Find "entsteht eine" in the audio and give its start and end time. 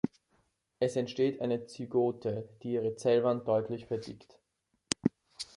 0.95-1.67